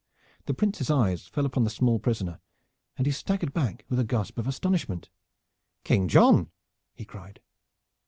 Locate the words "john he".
6.07-7.05